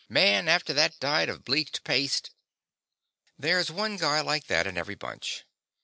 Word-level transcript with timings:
Man, 0.09 0.47
after 0.47 0.73
that 0.73 0.99
diet 0.99 1.29
of 1.29 1.45
bleached 1.45 1.83
paste...." 1.83 2.31
There's 3.37 3.69
one 3.69 3.97
guy 3.97 4.19
like 4.21 4.47
that 4.47 4.65
in 4.65 4.75
every 4.75 4.95
bunch. 4.95 5.45